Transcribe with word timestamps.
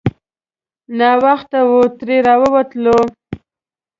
ناوخته 0.97 1.59
وو 1.69 1.81
ترې 1.97 2.17
راووتلو. 2.27 2.97